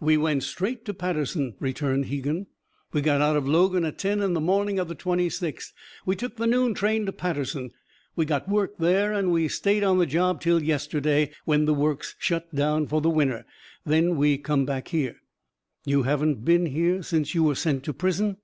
"We 0.00 0.16
went 0.16 0.42
straight 0.42 0.84
to 0.86 0.92
Paterson," 0.92 1.54
returned 1.60 2.06
Hegan. 2.06 2.48
"We 2.92 3.00
got 3.00 3.20
out 3.20 3.36
of 3.36 3.46
Logan 3.46 3.84
at 3.84 3.96
ten, 3.96 4.20
on 4.20 4.32
the 4.34 4.40
morning 4.40 4.80
of 4.80 4.88
the 4.88 4.96
twenty 4.96 5.30
sixth. 5.30 5.72
We 6.04 6.16
took 6.16 6.34
the 6.34 6.48
noon 6.48 6.74
train 6.74 7.06
to 7.06 7.12
Paterson. 7.12 7.70
We 8.16 8.24
got 8.24 8.48
work 8.48 8.76
there 8.78 9.12
and 9.12 9.30
we 9.30 9.46
stayed 9.46 9.84
on 9.84 9.98
the 9.98 10.04
job 10.06 10.40
till 10.40 10.60
yesterday, 10.60 11.30
when 11.44 11.66
the 11.66 11.74
works 11.74 12.16
shut 12.18 12.52
down 12.52 12.88
for 12.88 13.00
the 13.00 13.08
winter. 13.08 13.46
Then 13.86 14.16
we 14.16 14.36
come 14.36 14.66
back 14.66 14.88
here." 14.88 15.14
"You 15.84 16.02
hadn't 16.02 16.44
been 16.44 16.66
here 16.66 17.00
since 17.04 17.32
you 17.36 17.44
were 17.44 17.54
sent 17.54 17.84
to 17.84 17.92
prison?" 17.92 18.38